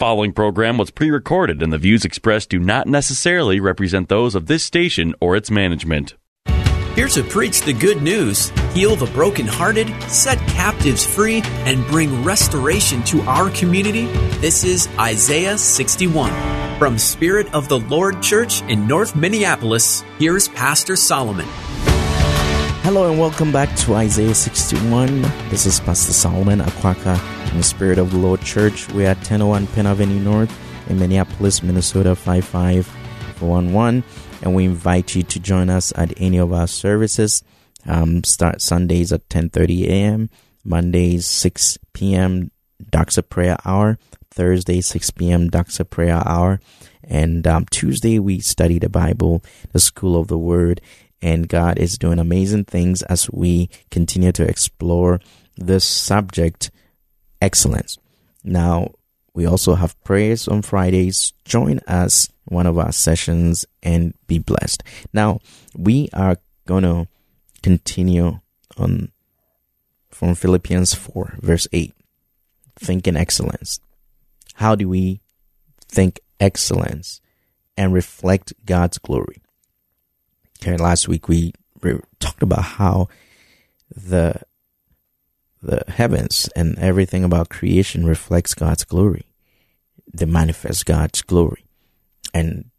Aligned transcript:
following 0.00 0.32
program 0.32 0.78
was 0.78 0.90
pre 0.90 1.10
recorded, 1.10 1.62
and 1.62 1.70
the 1.70 1.78
views 1.78 2.06
expressed 2.06 2.48
do 2.48 2.58
not 2.58 2.86
necessarily 2.86 3.60
represent 3.60 4.08
those 4.08 4.34
of 4.34 4.46
this 4.46 4.64
station 4.64 5.14
or 5.20 5.36
its 5.36 5.50
management. 5.50 6.14
Here 6.94 7.08
to 7.08 7.22
preach 7.22 7.60
the 7.60 7.74
good 7.74 8.00
news, 8.00 8.48
heal 8.72 8.96
the 8.96 9.10
brokenhearted, 9.12 9.88
set 10.10 10.38
captives 10.48 11.04
free, 11.04 11.42
and 11.44 11.86
bring 11.88 12.24
restoration 12.24 13.02
to 13.04 13.20
our 13.22 13.50
community, 13.50 14.06
this 14.40 14.64
is 14.64 14.88
Isaiah 14.98 15.58
61. 15.58 16.78
From 16.78 16.96
Spirit 16.96 17.52
of 17.52 17.68
the 17.68 17.80
Lord 17.80 18.22
Church 18.22 18.62
in 18.62 18.86
North 18.86 19.14
Minneapolis, 19.14 20.02
here's 20.18 20.48
Pastor 20.48 20.96
Solomon. 20.96 21.46
Hello 22.82 23.10
and 23.10 23.20
welcome 23.20 23.52
back 23.52 23.76
to 23.76 23.94
Isaiah 23.94 24.34
61. 24.34 25.20
This 25.50 25.66
is 25.66 25.78
Pastor 25.78 26.14
Solomon 26.14 26.60
Akwaka 26.60 27.39
from 27.50 27.58
the 27.58 27.64
Spirit 27.64 27.98
of 27.98 28.12
the 28.12 28.16
Lord 28.16 28.40
Church. 28.42 28.88
We're 28.90 29.08
at 29.08 29.16
1001 29.16 29.66
Penn 29.68 29.84
Avenue 29.84 30.20
North 30.20 30.56
in 30.88 31.00
Minneapolis, 31.00 31.64
Minnesota 31.64 32.14
55411. 32.14 34.04
And 34.42 34.54
we 34.54 34.66
invite 34.66 35.16
you 35.16 35.24
to 35.24 35.40
join 35.40 35.68
us 35.68 35.92
at 35.96 36.14
any 36.16 36.38
of 36.38 36.52
our 36.52 36.68
services. 36.68 37.42
Um, 37.86 38.22
start 38.22 38.62
Sundays 38.62 39.12
at 39.12 39.28
10.30 39.28 39.86
a.m., 39.88 40.30
Mondays 40.64 41.26
6 41.26 41.76
p.m. 41.92 42.52
Doxa 42.84 43.28
Prayer 43.28 43.56
Hour, 43.64 43.98
Thursday 44.30 44.80
6 44.80 45.10
p.m. 45.10 45.50
Doxa 45.50 45.90
Prayer 45.90 46.22
Hour, 46.24 46.60
and 47.02 47.44
um, 47.48 47.66
Tuesday 47.68 48.20
we 48.20 48.38
study 48.38 48.78
the 48.78 48.88
Bible, 48.88 49.42
the 49.72 49.80
School 49.80 50.20
of 50.20 50.28
the 50.28 50.38
Word, 50.38 50.80
and 51.20 51.48
God 51.48 51.80
is 51.80 51.98
doing 51.98 52.20
amazing 52.20 52.66
things 52.66 53.02
as 53.02 53.28
we 53.32 53.70
continue 53.90 54.30
to 54.32 54.46
explore 54.46 55.18
this 55.56 55.84
subject, 55.84 56.70
excellence. 57.40 57.98
Now, 58.44 58.92
we 59.34 59.46
also 59.46 59.74
have 59.74 60.02
prayers 60.04 60.48
on 60.48 60.62
Fridays. 60.62 61.32
Join 61.44 61.80
us 61.86 62.28
one 62.44 62.66
of 62.66 62.78
our 62.78 62.92
sessions 62.92 63.64
and 63.82 64.14
be 64.26 64.38
blessed. 64.38 64.82
Now, 65.12 65.40
we 65.76 66.08
are 66.12 66.36
going 66.66 66.82
to 66.82 67.08
continue 67.62 68.40
on 68.76 69.12
from 70.10 70.34
Philippians 70.34 70.94
4, 70.94 71.38
verse 71.40 71.68
8. 71.72 71.94
Think 72.76 73.06
in 73.06 73.16
excellence. 73.16 73.80
How 74.54 74.74
do 74.74 74.88
we 74.88 75.20
think 75.86 76.20
excellence 76.38 77.20
and 77.76 77.92
reflect 77.94 78.52
God's 78.66 78.98
glory? 78.98 79.42
Okay, 80.60 80.76
last 80.76 81.08
week 81.08 81.28
we 81.28 81.52
talked 82.18 82.42
about 82.42 82.62
how 82.62 83.08
the 83.94 84.40
the 85.62 85.84
heavens 85.88 86.48
and 86.56 86.78
everything 86.78 87.24
about 87.24 87.48
creation 87.48 88.06
reflects 88.06 88.54
God's 88.54 88.84
glory. 88.84 89.26
They 90.12 90.26
manifest 90.26 90.86
God's 90.86 91.22
glory. 91.22 91.64
And 92.32 92.70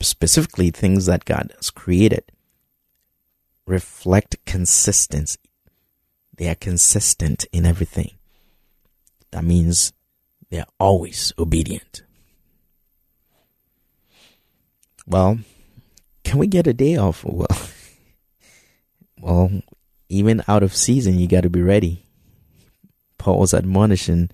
specifically 0.00 0.70
things 0.70 1.06
that 1.06 1.24
God 1.24 1.52
has 1.56 1.70
created 1.70 2.24
reflect 3.66 4.44
consistency. 4.46 5.38
They 6.36 6.48
are 6.48 6.54
consistent 6.54 7.44
in 7.52 7.66
everything. 7.66 8.12
That 9.30 9.44
means 9.44 9.92
they 10.50 10.58
are 10.58 10.66
always 10.78 11.32
obedient. 11.38 12.02
Well, 15.06 15.40
can 16.24 16.38
we 16.38 16.46
get 16.46 16.66
a 16.66 16.74
day 16.74 16.96
off? 16.96 17.24
Well, 17.34 17.46
well, 19.20 19.50
even 20.08 20.42
out 20.48 20.62
of 20.62 20.74
season, 20.74 21.18
you 21.18 21.28
got 21.28 21.42
to 21.42 21.50
be 21.50 21.60
ready. 21.60 22.06
Paul 23.20 23.38
was 23.38 23.52
admonishing 23.52 24.30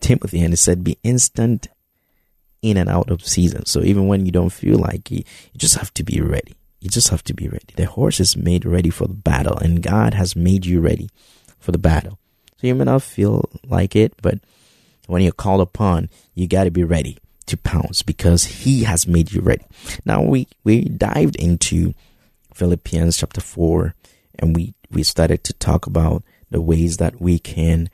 Timothy 0.00 0.42
and 0.42 0.52
he 0.52 0.56
said, 0.56 0.84
be 0.84 0.98
instant 1.02 1.68
in 2.60 2.76
and 2.76 2.90
out 2.90 3.10
of 3.10 3.26
season. 3.26 3.64
So 3.64 3.80
even 3.80 4.08
when 4.08 4.26
you 4.26 4.32
don't 4.32 4.52
feel 4.52 4.76
like 4.76 5.10
it, 5.10 5.26
you 5.52 5.58
just 5.58 5.76
have 5.76 5.92
to 5.94 6.04
be 6.04 6.20
ready. 6.20 6.54
You 6.80 6.90
just 6.90 7.08
have 7.08 7.24
to 7.24 7.32
be 7.32 7.48
ready. 7.48 7.72
The 7.76 7.86
horse 7.86 8.20
is 8.20 8.36
made 8.36 8.66
ready 8.66 8.90
for 8.90 9.06
the 9.06 9.14
battle 9.14 9.56
and 9.56 9.82
God 9.82 10.12
has 10.12 10.36
made 10.36 10.66
you 10.66 10.82
ready 10.82 11.08
for 11.58 11.72
the 11.72 11.78
battle. 11.78 12.18
So 12.58 12.66
you 12.66 12.74
may 12.74 12.84
not 12.84 13.02
feel 13.02 13.48
like 13.66 13.96
it, 13.96 14.12
but 14.20 14.38
when 15.06 15.22
you're 15.22 15.32
called 15.32 15.62
upon, 15.62 16.10
you 16.34 16.46
got 16.46 16.64
to 16.64 16.70
be 16.70 16.84
ready 16.84 17.16
to 17.46 17.56
pounce 17.56 18.02
because 18.02 18.44
he 18.44 18.84
has 18.84 19.06
made 19.06 19.32
you 19.32 19.40
ready. 19.40 19.64
Now 20.04 20.20
we, 20.20 20.46
we 20.62 20.84
dived 20.84 21.36
into 21.36 21.94
Philippians 22.52 23.16
chapter 23.16 23.40
four 23.40 23.94
and 24.38 24.54
we, 24.54 24.74
we 24.90 25.02
started 25.02 25.42
to 25.44 25.54
talk 25.54 25.86
about 25.86 26.22
the 26.54 26.60
ways 26.60 26.98
that 26.98 27.20
we 27.20 27.36
can 27.40 27.90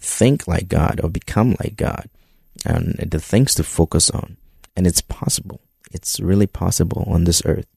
think 0.00 0.48
like 0.48 0.66
God 0.66 1.00
or 1.00 1.08
become 1.08 1.54
like 1.62 1.76
God 1.76 2.10
and 2.66 2.96
the 2.96 3.20
things 3.20 3.54
to 3.54 3.62
focus 3.62 4.10
on. 4.10 4.36
And 4.74 4.84
it's 4.84 5.00
possible. 5.00 5.60
It's 5.92 6.18
really 6.18 6.48
possible 6.48 7.04
on 7.06 7.22
this 7.22 7.40
earth. 7.44 7.68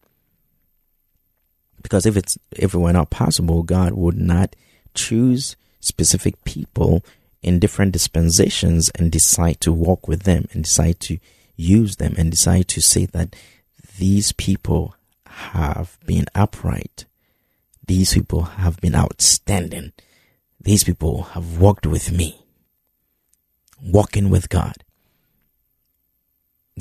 Because 1.84 2.08
if 2.08 2.18
it's, 2.18 2.36
if 2.52 2.74
it 2.74 2.78
were 2.80 2.94
not 2.94 3.12
possible, 3.12 3.62
God 3.62 3.94
would 3.94 4.18
not 4.18 4.56
choose 4.96 5.56
specific 5.82 6.44
people 6.46 7.06
in 7.44 7.60
different 7.60 7.92
dispensations 7.92 8.90
and 8.96 9.12
decide 9.12 9.62
to 9.62 9.72
walk 9.72 10.08
with 10.08 10.24
them 10.24 10.48
and 10.52 10.64
decide 10.64 11.00
to 11.02 11.20
use 11.56 11.98
them 11.98 12.16
and 12.18 12.32
decide 12.32 12.68
to 12.70 12.82
say 12.82 13.06
that 13.06 13.36
these 14.00 14.32
people 14.32 14.96
have 15.26 16.00
been 16.08 16.26
upright. 16.34 17.06
These 17.86 18.16
people 18.16 18.44
have 18.44 18.78
been 18.78 18.96
outstanding. 18.96 19.92
These 20.64 20.84
people 20.84 21.24
have 21.34 21.60
walked 21.60 21.86
with 21.86 22.12
me. 22.12 22.40
Walking 23.82 24.30
with 24.30 24.50
God 24.50 24.84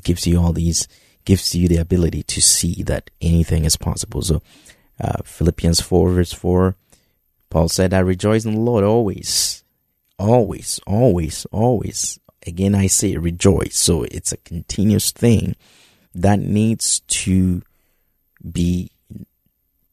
gives 0.02 0.26
you 0.26 0.40
all 0.40 0.52
these, 0.52 0.88
gives 1.24 1.54
you 1.54 1.68
the 1.68 1.76
ability 1.76 2.22
to 2.22 2.40
see 2.40 2.82
that 2.84 3.10
anything 3.20 3.64
is 3.64 3.76
possible. 3.76 4.22
So, 4.22 4.40
uh, 5.00 5.22
Philippians 5.24 5.80
4 5.80 6.10
verse 6.10 6.32
4, 6.32 6.76
Paul 7.50 7.68
said, 7.68 7.92
I 7.92 7.98
rejoice 7.98 8.44
in 8.44 8.54
the 8.54 8.60
Lord 8.60 8.84
always 8.84 9.62
always, 10.22 10.80
always, 10.86 11.46
always. 11.50 12.18
Again, 12.46 12.74
I 12.74 12.86
say 12.86 13.16
rejoice. 13.16 13.76
So 13.76 14.04
it's 14.04 14.32
a 14.32 14.36
continuous 14.38 15.10
thing 15.10 15.56
that 16.14 16.38
needs 16.38 17.00
to 17.00 17.62
be 18.50 18.90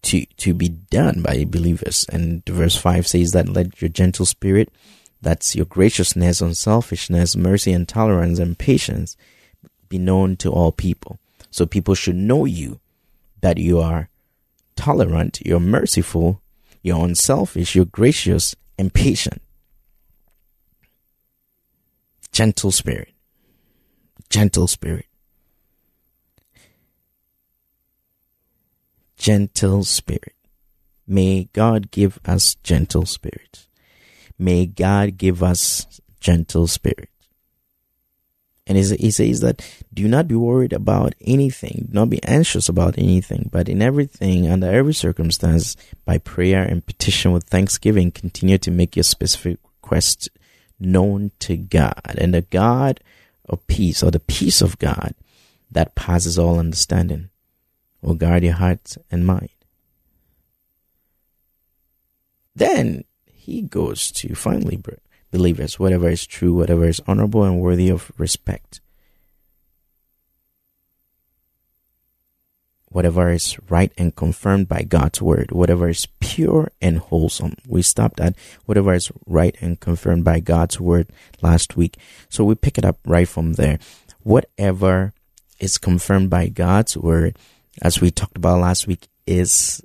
to 0.03 0.25
to 0.25 0.53
be 0.53 0.69
done 0.69 1.21
by 1.21 1.45
believers. 1.45 2.05
And 2.11 2.45
verse 2.45 2.75
five 2.75 3.07
says 3.07 3.31
that 3.31 3.49
let 3.49 3.81
your 3.81 3.89
gentle 3.89 4.25
spirit, 4.25 4.69
that's 5.21 5.55
your 5.55 5.65
graciousness, 5.65 6.41
unselfishness, 6.41 7.35
mercy 7.35 7.73
and 7.73 7.87
tolerance 7.87 8.39
and 8.39 8.57
patience 8.57 9.17
be 9.89 9.97
known 9.97 10.37
to 10.37 10.51
all 10.51 10.71
people. 10.71 11.19
So 11.51 11.65
people 11.65 11.95
should 11.95 12.15
know 12.15 12.45
you 12.45 12.79
that 13.41 13.57
you 13.57 13.79
are 13.79 14.09
tolerant, 14.75 15.41
you're 15.43 15.59
merciful, 15.59 16.41
you're 16.83 17.03
unselfish, 17.03 17.75
you're 17.75 17.85
gracious 17.85 18.55
and 18.77 18.93
patient. 18.93 19.41
gentle 22.39 22.71
spirit. 22.71 23.09
Gentle 24.29 24.67
spirit. 24.67 25.08
Gentle 29.19 29.83
spirit. 29.83 30.33
May 31.05 31.49
God 31.53 31.91
give 31.91 32.19
us 32.25 32.55
gentle 32.63 33.05
spirit. 33.05 33.67
May 34.39 34.65
God 34.65 35.17
give 35.17 35.43
us 35.43 36.01
gentle 36.19 36.65
spirit. 36.65 37.09
And 38.65 38.77
he 38.77 39.11
says 39.11 39.41
that 39.41 39.61
do 39.93 40.07
not 40.07 40.27
be 40.27 40.35
worried 40.35 40.73
about 40.73 41.15
anything, 41.21 41.87
do 41.89 41.93
not 41.93 42.11
be 42.11 42.23
anxious 42.23 42.69
about 42.69 42.99
anything, 42.99 43.49
but 43.51 43.67
in 43.67 43.81
everything, 43.81 44.47
under 44.47 44.71
every 44.71 44.93
circumstance, 44.93 45.75
by 46.05 46.19
prayer 46.19 46.63
and 46.63 46.85
petition 46.85 47.31
with 47.31 47.45
thanksgiving, 47.45 48.11
continue 48.11 48.59
to 48.59 48.71
make 48.71 48.95
your 48.95 49.03
specific 49.03 49.57
requests 49.63 50.29
known 50.79 51.31
to 51.39 51.57
God. 51.57 52.15
And 52.17 52.33
the 52.33 52.43
God 52.43 53.01
of 53.45 53.65
peace, 53.67 54.03
or 54.03 54.11
the 54.11 54.19
peace 54.19 54.61
of 54.61 54.77
God 54.77 55.15
that 55.71 55.95
passes 55.95 56.37
all 56.37 56.59
understanding, 56.59 57.28
will 58.01 58.15
guard 58.15 58.43
your 58.43 58.53
heart 58.53 58.97
and 59.11 59.25
mind. 59.25 59.49
Then 62.55 63.03
he 63.25 63.61
goes 63.61 64.11
to 64.11 64.35
finally 64.35 64.81
believers, 65.31 65.79
whatever 65.79 66.09
is 66.09 66.25
true, 66.25 66.53
whatever 66.53 66.87
is 66.87 67.01
honorable 67.07 67.43
and 67.43 67.59
worthy 67.59 67.89
of 67.89 68.11
respect. 68.17 68.81
whatever 72.89 73.31
is 73.31 73.57
right 73.69 73.91
and 73.97 74.15
confirmed 74.15 74.67
by 74.67 74.81
God's 74.81 75.21
word, 75.21 75.51
whatever 75.51 75.89
is 75.89 76.07
pure 76.19 76.71
and 76.81 76.97
wholesome. 76.97 77.55
We 77.67 77.81
stopped 77.81 78.19
at 78.19 78.35
whatever 78.65 78.93
is 78.93 79.11
right 79.25 79.55
and 79.61 79.79
confirmed 79.79 80.25
by 80.25 80.39
God's 80.39 80.79
word 80.79 81.07
last 81.41 81.77
week. 81.77 81.97
So 82.29 82.43
we 82.43 82.55
pick 82.55 82.77
it 82.77 82.85
up 82.85 82.99
right 83.05 83.27
from 83.27 83.53
there. 83.53 83.79
Whatever 84.21 85.13
is 85.59 85.77
confirmed 85.77 86.29
by 86.29 86.47
God's 86.47 86.97
word, 86.97 87.37
as 87.81 88.01
we 88.01 88.11
talked 88.11 88.37
about 88.37 88.61
last 88.61 88.87
week, 88.87 89.07
is 89.25 89.81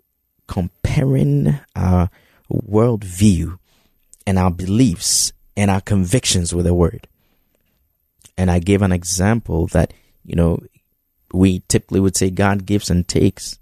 comparing 0.47 1.59
our 1.77 2.11
worldview 2.51 3.59
and 4.27 4.39
our 4.39 4.51
beliefs 4.51 5.33
and 5.57 5.71
our 5.71 5.81
convictions 5.81 6.55
with 6.55 6.67
the 6.67 6.75
word. 6.75 7.07
And 8.37 8.51
I 8.51 8.59
gave 8.59 8.83
an 8.83 8.93
example 8.93 9.67
that, 9.69 9.93
you 10.25 10.35
know, 10.35 10.61
we 11.33 11.61
typically 11.69 12.01
would 12.01 12.17
say 12.17 12.31
God 12.31 12.67
gives 12.67 12.91
and 12.91 13.07
takes. 13.07 13.59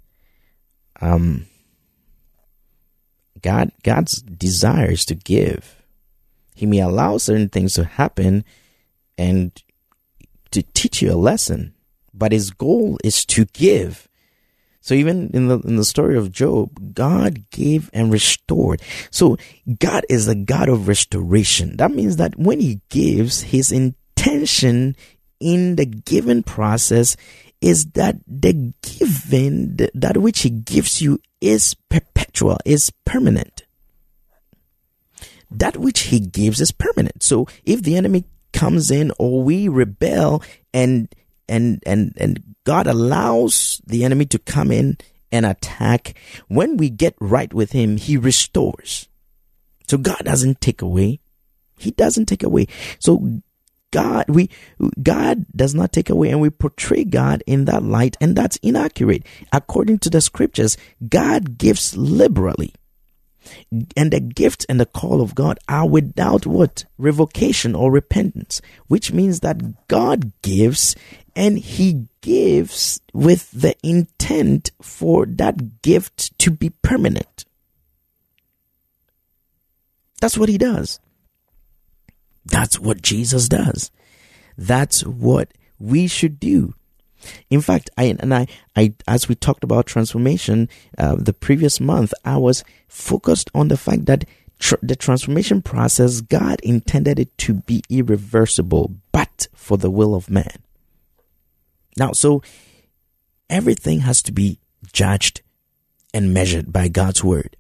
Um, 1.01 1.47
God, 3.41 3.73
God's 3.83 4.23
desires 4.23 5.05
to 5.07 5.15
give. 5.15 5.83
He 6.55 6.67
may 6.67 6.81
allow 6.81 7.19
certain 7.19 7.49
things 7.49 7.75
to 7.75 7.85
happen 7.85 8.45
and 9.19 9.51
to 10.53 10.63
teach 10.75 11.03
you 11.03 11.13
a 11.13 11.17
lesson, 11.17 11.75
but 12.15 12.33
his 12.33 12.51
goal 12.51 12.99
is 13.03 13.25
to 13.27 13.47
give. 13.47 14.09
So 14.83 14.95
even 14.95 15.31
in 15.33 15.47
the 15.47 15.61
in 15.61 15.77
the 15.77 15.85
story 15.85 16.19
of 16.19 16.33
Job, 16.33 16.93
God 16.93 17.49
gave 17.51 17.89
and 17.93 18.13
restored. 18.13 18.83
So 19.11 19.39
God 19.79 20.05
is 20.09 20.27
a 20.27 20.35
God 20.35 20.69
of 20.69 20.89
restoration. 20.89 21.77
That 21.77 21.93
means 21.93 22.17
that 22.17 22.37
when 22.37 22.59
he 22.61 22.81
gives, 22.91 23.43
his 23.43 23.71
intention 23.71 24.97
in 25.39 25.77
the 25.77 25.87
given 25.87 26.43
process 26.43 27.17
is 27.61 27.87
that 27.93 28.17
the 28.27 28.75
given 28.83 29.77
that 29.95 30.17
which 30.17 30.41
he 30.41 30.51
gives 30.51 31.01
you 31.01 31.21
is 31.41 31.75
perpetual, 31.89 32.59
is 32.65 32.91
permanent. 33.05 33.63
That 35.49 35.77
which 35.77 36.01
he 36.01 36.19
gives 36.19 36.61
is 36.61 36.73
permanent. 36.73 37.23
So 37.23 37.47
if 37.65 37.83
the 37.83 37.97
enemy 37.97 38.25
comes 38.53 38.91
in 38.91 39.13
or 39.19 39.45
we 39.45 39.69
rebel 39.69 40.43
and 40.75 41.09
and 41.53 41.83
and 41.87 42.15
and 42.17 42.43
God 42.65 42.87
allows 42.87 43.81
the 43.87 44.05
enemy 44.05 44.27
to 44.27 44.39
come 44.39 44.73
in 44.73 44.97
and 45.31 45.47
attack. 45.47 46.15
When 46.49 46.77
we 46.77 46.91
get 46.91 47.15
right 47.21 47.53
with 47.53 47.73
Him, 47.73 47.97
He 47.97 48.17
restores. 48.17 49.09
So 49.89 49.99
God 49.99 50.23
doesn't 50.25 50.61
take 50.61 50.83
away. 50.83 51.21
He 51.79 51.91
doesn't 51.91 52.27
take 52.27 52.43
away. 52.43 52.67
So 52.99 53.43
God, 53.91 54.25
we, 54.29 54.49
God 55.03 55.45
does 55.55 55.75
not 55.75 55.93
take 55.93 56.09
away 56.09 56.31
and 56.31 56.41
we 56.41 56.49
portray 56.49 57.05
God 57.05 57.43
in 57.47 57.67
that 57.67 57.83
light 57.83 58.17
and 58.21 58.35
that's 58.35 58.57
inaccurate. 58.59 59.25
According 59.53 59.99
to 60.01 60.11
the 60.11 60.21
scriptures, 60.21 60.77
God 61.09 61.59
gives 61.59 61.97
liberally. 61.97 62.73
And 63.97 64.13
the 64.13 64.21
gift 64.21 64.65
and 64.69 64.81
the 64.81 64.87
call 64.87 65.21
of 65.21 65.35
God 65.35 65.59
are 65.69 65.89
without 65.89 66.47
what? 66.47 66.85
Revocation 66.97 67.75
or 67.75 67.91
repentance, 67.91 68.63
which 68.87 69.13
means 69.13 69.41
that 69.41 69.89
God 69.89 70.33
gives 70.43 70.95
and 71.35 71.59
he 71.59 72.07
gives 72.21 73.01
with 73.13 73.51
the 73.51 73.75
intent 73.83 74.71
for 74.81 75.27
that 75.27 75.83
gift 75.83 76.39
to 76.39 76.51
be 76.51 76.71
permanent. 76.71 77.45
That's 80.21 80.39
what 80.39 80.49
he 80.49 80.59
does. 80.59 81.01
That's 82.45 82.79
what 82.79 83.03
Jesus 83.03 83.49
does. 83.49 83.91
That's 84.57 85.05
what 85.05 85.53
we 85.79 86.07
should 86.07 86.39
do. 86.39 86.75
In 87.51 87.61
fact, 87.61 87.91
I 87.97 88.05
and 88.05 88.35
I, 88.35 88.47
I 88.77 88.95
as 89.07 89.29
we 89.29 89.35
talked 89.35 89.65
about 89.65 89.87
transformation 89.87 90.69
uh, 90.99 91.17
the 91.17 91.33
previous 91.33 91.81
month, 91.81 92.13
I 92.25 92.37
was 92.37 92.65
focused 92.89 93.51
on 93.55 93.69
the 93.69 93.77
fact 93.77 94.07
that 94.07 94.25
tr- 94.59 94.75
the 94.83 94.97
transformation 94.97 95.63
process 95.63 96.21
God 96.21 96.61
intended 96.63 97.19
it 97.19 97.37
to 97.39 97.55
be 97.55 97.83
irreversible, 97.89 98.97
but 99.13 99.47
for 99.55 99.77
the 99.77 99.91
will 99.91 100.15
of 100.15 100.31
man. 100.31 100.63
Now, 101.97 102.13
so 102.13 102.43
everything 103.51 104.01
has 104.01 104.23
to 104.23 104.33
be 104.33 104.59
judged 104.93 105.43
and 106.15 106.35
measured 106.35 106.73
by 106.73 106.89
God's 106.89 107.23
word. 107.23 107.57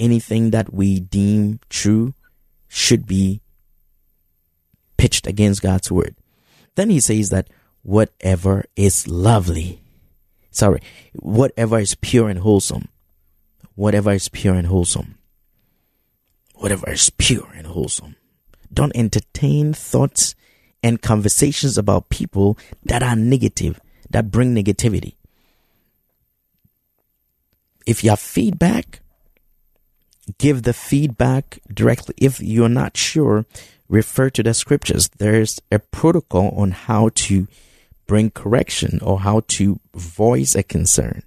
Anything 0.00 0.50
that 0.50 0.72
we 0.72 1.00
deem 1.00 1.60
true 1.68 2.14
should 2.68 3.06
be 3.06 3.40
pitched 4.96 5.26
against 5.26 5.62
God's 5.62 5.90
word. 5.90 6.16
Then 6.74 6.90
he 6.90 7.00
says 7.00 7.30
that 7.30 7.48
whatever 7.82 8.64
is 8.74 9.06
lovely, 9.06 9.80
sorry, 10.50 10.80
whatever 11.14 11.78
is 11.78 11.94
pure 11.94 12.28
and 12.28 12.40
wholesome, 12.40 12.88
whatever 13.74 14.12
is 14.12 14.28
pure 14.28 14.54
and 14.54 14.66
wholesome, 14.66 15.18
whatever 16.54 16.90
is 16.90 17.10
pure 17.10 17.48
and 17.54 17.66
wholesome. 17.66 18.16
Don't 18.72 18.96
entertain 18.96 19.72
thoughts 19.72 20.34
and 20.84 21.00
conversations 21.00 21.78
about 21.78 22.10
people 22.10 22.58
that 22.84 23.02
are 23.02 23.16
negative, 23.16 23.80
that 24.10 24.30
bring 24.30 24.54
negativity. 24.54 25.14
If 27.86 28.04
you 28.04 28.10
have 28.10 28.20
feedback, 28.20 29.00
give 30.36 30.62
the 30.62 30.74
feedback 30.74 31.58
directly. 31.72 32.14
If 32.18 32.38
you're 32.38 32.68
not 32.68 32.98
sure, 32.98 33.46
refer 33.88 34.28
to 34.30 34.42
the 34.42 34.52
scriptures. 34.52 35.08
There's 35.16 35.58
a 35.72 35.78
protocol 35.78 36.50
on 36.50 36.72
how 36.72 37.08
to 37.14 37.48
bring 38.06 38.30
correction 38.30 39.00
or 39.02 39.20
how 39.20 39.40
to 39.48 39.80
voice 39.94 40.54
a 40.54 40.62
concern. 40.62 41.22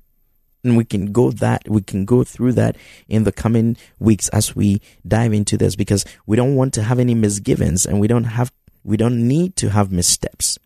And 0.64 0.78
we 0.78 0.86
can 0.86 1.12
go 1.12 1.32
that, 1.32 1.68
we 1.68 1.82
can 1.82 2.06
go 2.06 2.24
through 2.24 2.54
that 2.54 2.76
in 3.08 3.24
the 3.24 3.32
coming 3.32 3.76
weeks 3.98 4.30
as 4.30 4.56
we 4.56 4.82
dive 5.08 5.34
into 5.34 5.58
this 5.58 5.76
because 5.76 6.06
we 6.28 6.36
don't 6.36 6.56
want 6.56 6.76
to 6.76 6.84
have 6.84 7.00
any 7.00 7.16
misgivings 7.16 7.88
and 7.88 8.00
we 8.00 8.08
don't 8.08 8.26
have 8.26 8.52
we 8.84 8.98
don't 8.98 9.28
need 9.28 9.56
to 9.58 9.70
have 9.70 9.92
missteps 9.92 10.58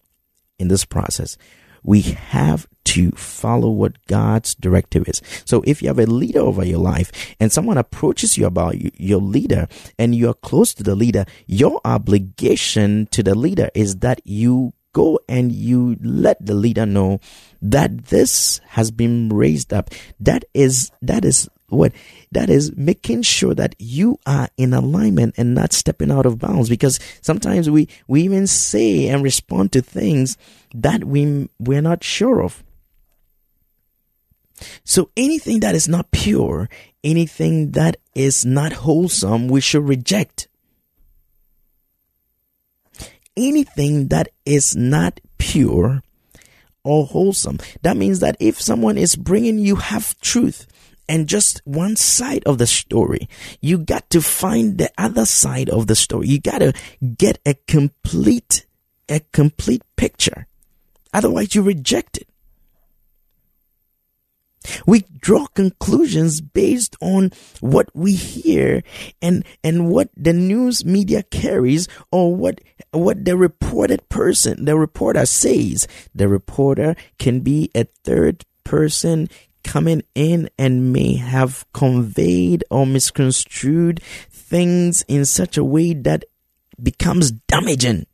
in 0.60 0.68
this 0.68 0.86
process. 0.86 1.38
We 1.84 2.02
have 2.02 2.68
to 2.86 3.12
follow 3.12 3.70
what 3.70 4.06
God's 4.08 4.54
directive 4.56 5.08
is. 5.08 5.22
So 5.46 5.64
if 5.66 5.82
you 5.82 5.88
have 5.88 6.00
a 6.00 6.06
leader 6.06 6.40
over 6.40 6.64
your 6.64 6.80
life 6.80 7.36
and 7.40 7.52
someone 7.52 7.78
approaches 7.78 8.38
you 8.38 8.46
about 8.46 8.76
your 9.00 9.20
leader 9.20 9.68
and 9.98 10.14
you're 10.14 10.34
close 10.34 10.74
to 10.76 10.84
the 10.84 10.96
leader, 10.96 11.26
your 11.48 11.82
obligation 11.86 13.08
to 13.12 13.24
the 13.24 13.34
leader 13.34 13.70
is 13.74 13.98
that 13.98 14.22
you 14.26 14.74
go 14.94 15.20
and 15.28 15.52
you 15.52 15.98
let 16.02 16.46
the 16.46 16.54
leader 16.54 16.86
know 16.86 17.20
that 17.62 18.06
this 18.06 18.60
has 18.68 18.92
been 18.92 19.30
raised 19.30 19.74
up. 19.74 19.90
That 20.20 20.44
is, 20.54 20.92
that 21.02 21.24
is 21.24 21.50
what? 21.72 21.94
That 22.32 22.50
is 22.50 22.76
making 22.76 23.24
sure 23.24 23.54
that 23.56 23.76
you 23.80 24.20
are 24.26 24.50
in 24.58 24.74
alignment 24.74 25.36
and 25.38 25.54
not 25.54 25.74
stepping 25.74 26.12
out 26.12 26.26
of 26.26 26.40
bounds. 26.40 26.70
Because 26.70 27.00
sometimes 27.22 27.70
we 27.70 27.88
we 28.08 28.22
even 28.24 28.48
say 28.48 29.08
and 29.08 29.24
respond 29.24 29.72
to 29.74 29.82
things 29.82 30.38
that 30.74 31.04
we 31.04 31.50
we're 31.60 31.82
not 31.82 32.04
sure 32.04 32.44
of. 32.44 32.64
So 34.84 35.10
anything 35.18 35.62
that 35.62 35.74
is 35.74 35.88
not 35.88 36.12
pure 36.12 36.70
anything 37.04 37.72
that 37.72 37.98
is 38.14 38.46
not 38.46 38.74
wholesome 38.74 39.48
we 39.48 39.62
should 39.62 39.88
reject. 39.88 40.48
Anything 43.36 44.10
that 44.10 44.30
is 44.46 44.76
not 44.76 45.20
pure 45.38 46.02
or 46.84 47.06
wholesome. 47.06 47.60
That 47.82 47.98
means 47.98 48.20
that 48.20 48.36
if 48.40 48.62
someone 48.62 48.98
is 48.98 49.16
bringing 49.16 49.60
you 49.60 49.78
half 49.78 50.20
truth 50.20 50.68
and 51.08 51.28
just 51.28 51.62
one 51.66 51.96
side 51.96 52.44
of 52.46 52.58
the 52.58 52.68
story. 52.68 53.28
You 53.60 53.78
got 53.78 54.10
to 54.12 54.22
find 54.22 54.78
the 54.78 54.92
other 54.98 55.26
side 55.26 55.70
of 55.70 55.88
the 55.88 55.96
story. 55.96 56.28
You 56.28 56.40
got 56.40 56.60
to 56.60 56.74
get 57.18 57.40
a 57.46 57.56
complete, 57.68 58.66
a 59.10 59.20
complete 59.32 59.84
picture. 59.96 60.48
Otherwise 61.14 61.56
you 61.56 61.62
reject 61.62 62.18
it. 62.18 62.28
We 64.86 65.06
draw 65.20 65.48
conclusions 65.48 66.40
based 66.40 66.96
on 67.02 67.32
what 67.62 67.90
we 67.96 68.14
hear 68.14 68.84
and, 69.22 69.44
and 69.64 69.90
what 69.90 70.10
the 70.16 70.34
news 70.34 70.86
media 70.86 71.24
carries 71.24 71.88
or 72.12 72.36
what, 72.36 72.62
what 72.92 73.26
the 73.26 73.38
reported 73.38 74.08
person, 74.10 74.66
the 74.66 74.78
reporter 74.78 75.26
says. 75.26 75.88
The 76.14 76.28
reporter 76.28 76.96
can 77.18 77.40
be 77.40 77.72
a 77.74 77.86
third 78.04 78.46
person, 78.64 79.30
coming 79.64 80.04
in 80.16 80.50
and 80.58 80.92
may 80.94 81.16
have 81.16 81.66
conveyed 81.74 82.64
or 82.70 82.86
misconstrued 82.86 84.02
things 84.30 85.04
in 85.08 85.26
such 85.26 85.58
a 85.58 85.64
way 85.64 85.94
that 85.94 86.26
becomes 86.82 87.32
damaging. 87.32 88.06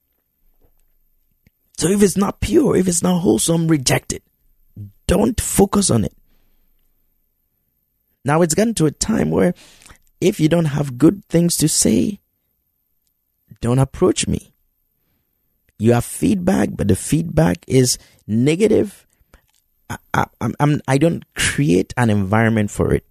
So 1.77 1.89
if 1.89 2.01
it's 2.01 2.17
not 2.17 2.41
pure, 2.41 2.75
if 2.75 2.87
it's 2.87 3.03
not 3.03 3.19
wholesome, 3.19 3.67
reject 3.67 4.13
it. 4.13 4.23
Don't 5.07 5.39
focus 5.39 5.89
on 5.89 6.03
it. 6.05 6.13
Now 8.25 8.41
it's 8.41 8.55
gotten 8.55 8.73
to 8.75 8.85
a 8.85 8.91
time 8.91 9.31
where 9.31 9.53
if 10.19 10.39
you 10.39 10.49
don't 10.49 10.65
have 10.65 10.97
good 10.97 11.23
things 11.25 11.55
to 11.57 11.69
say, 11.69 12.19
don't 13.61 13.79
approach 13.79 14.27
me. 14.27 14.53
You 15.79 15.93
have 15.93 16.05
feedback, 16.05 16.69
but 16.73 16.87
the 16.87 16.95
feedback 16.95 17.63
is 17.67 17.97
negative 18.27 19.06
I, 19.89 19.97
I, 20.13 20.77
I 20.87 20.97
don't 20.97 21.23
create 21.35 21.93
an 21.97 22.09
environment 22.09 22.71
for 22.71 22.93
it. 22.93 23.05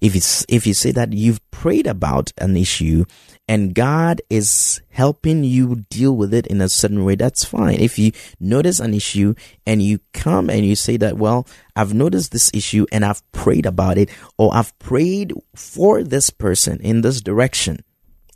If 0.00 0.14
it's, 0.14 0.44
if 0.48 0.66
you 0.66 0.74
say 0.74 0.92
that 0.92 1.12
you've 1.12 1.40
prayed 1.50 1.86
about 1.86 2.32
an 2.38 2.56
issue 2.56 3.04
and 3.48 3.74
God 3.74 4.20
is 4.28 4.82
helping 4.90 5.42
you 5.42 5.84
deal 5.88 6.14
with 6.16 6.34
it 6.34 6.46
in 6.46 6.60
a 6.60 6.68
certain 6.68 7.04
way, 7.04 7.14
that's 7.14 7.44
fine. 7.44 7.80
If 7.80 7.98
you 7.98 8.12
notice 8.38 8.78
an 8.78 8.94
issue 8.94 9.34
and 9.66 9.82
you 9.82 10.00
come 10.12 10.50
and 10.50 10.64
you 10.64 10.76
say 10.76 10.96
that, 10.98 11.16
well, 11.16 11.46
I've 11.74 11.94
noticed 11.94 12.30
this 12.30 12.50
issue 12.54 12.86
and 12.92 13.04
I've 13.04 13.28
prayed 13.32 13.66
about 13.66 13.98
it 13.98 14.10
or 14.38 14.54
I've 14.54 14.78
prayed 14.78 15.32
for 15.54 16.02
this 16.04 16.30
person 16.30 16.80
in 16.80 17.00
this 17.00 17.20
direction. 17.20 17.82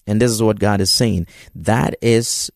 And 0.06 0.20
this 0.20 0.30
is 0.30 0.42
what 0.42 0.58
God 0.58 0.80
is 0.80 0.90
saying. 0.90 1.26
That 1.54 1.94
is 2.02 2.50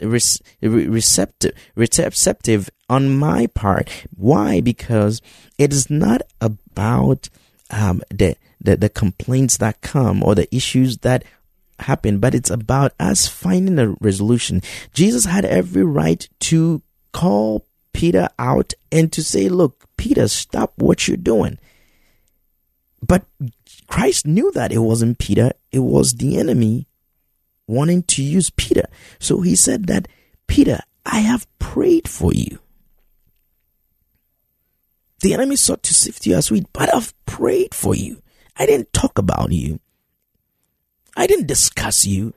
recept, 0.00 0.42
receptive, 0.62 1.52
receptive 1.74 2.70
on 2.88 3.16
my 3.16 3.46
part. 3.48 3.90
Why? 4.14 4.60
Because 4.60 5.20
it 5.58 5.72
is 5.72 5.90
not 5.90 6.22
about 6.40 7.28
um, 7.70 8.02
the, 8.10 8.36
the 8.60 8.76
the 8.76 8.88
complaints 8.88 9.56
that 9.58 9.80
come 9.80 10.22
or 10.22 10.34
the 10.34 10.54
issues 10.54 10.98
that 10.98 11.24
happen, 11.80 12.18
but 12.18 12.34
it's 12.34 12.50
about 12.50 12.92
us 12.98 13.26
finding 13.26 13.78
a 13.78 13.94
resolution. 14.00 14.62
Jesus 14.92 15.24
had 15.24 15.44
every 15.44 15.84
right 15.84 16.28
to 16.40 16.82
call 17.12 17.66
Peter 17.92 18.28
out 18.38 18.72
and 18.92 19.12
to 19.12 19.22
say, 19.22 19.48
"Look, 19.48 19.84
Peter, 19.96 20.28
stop 20.28 20.72
what 20.76 21.08
you're 21.08 21.16
doing." 21.16 21.58
But 23.04 23.24
Christ 23.86 24.26
knew 24.26 24.50
that 24.52 24.72
it 24.72 24.78
wasn't 24.78 25.18
Peter; 25.18 25.52
it 25.72 25.80
was 25.80 26.14
the 26.14 26.38
enemy 26.38 26.86
wanting 27.66 28.02
to 28.04 28.22
use 28.22 28.50
Peter. 28.50 28.84
So 29.18 29.40
he 29.40 29.56
said 29.56 29.86
that, 29.86 30.08
Peter, 30.46 30.80
I 31.04 31.20
have 31.20 31.46
prayed 31.58 32.08
for 32.08 32.32
you. 32.32 32.58
The 35.20 35.34
enemy 35.34 35.56
sought 35.56 35.82
to 35.84 35.94
sift 35.94 36.26
you 36.26 36.36
as 36.36 36.50
wheat, 36.50 36.66
but 36.72 36.94
I've 36.94 37.14
prayed 37.26 37.74
for 37.74 37.94
you. 37.94 38.22
I 38.56 38.66
didn't 38.66 38.92
talk 38.92 39.18
about 39.18 39.52
you. 39.52 39.80
I 41.16 41.26
didn't 41.26 41.46
discuss 41.46 42.06
you. 42.06 42.34